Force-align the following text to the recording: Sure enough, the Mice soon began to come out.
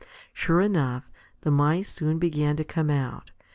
Sure 0.33 0.61
enough, 0.61 1.11
the 1.41 1.51
Mice 1.51 1.87
soon 1.93 2.17
began 2.17 2.55
to 2.55 2.63
come 2.63 2.89
out. 2.89 3.29